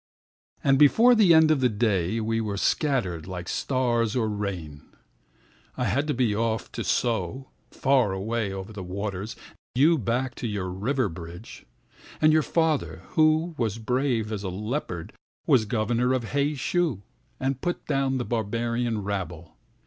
And 0.63 0.79
before 0.79 1.13
the 1.13 1.31
end 1.31 1.51
of 1.51 1.59
the 1.59 1.69
day 1.69 2.19
we 2.19 2.41
were 2.41 2.57
scattered 2.57 3.27
like 3.27 3.47
stars 3.47 4.15
or 4.15 4.27
rain.I 4.29 5.83
had 5.85 6.07
to 6.07 6.15
be 6.15 6.35
off 6.35 6.71
to 6.71 6.83
So, 6.83 7.49
far 7.69 8.11
away 8.11 8.51
over 8.51 8.73
the 8.73 8.81
waters, 8.83 9.35
You 9.75 9.99
back 9.99 10.33
to 10.41 10.47
your 10.47 10.69
river 10.71 11.07
bridge. 11.07 11.67
And 12.19 12.33
your 12.33 12.41
father, 12.41 13.03
who 13.09 13.53
was 13.59 13.77
brave 13.77 14.31
as 14.31 14.41
a 14.41 14.49
leopard, 14.49 15.13
Was 15.45 15.65
governor 15.65 16.15
in 16.15 16.23
Hei 16.23 16.55
Shu 16.55 17.03
and 17.39 17.61
put 17.61 17.85
down 17.85 18.17
the 18.17 18.25
barbarian 18.25 19.03
rabble. 19.03 19.55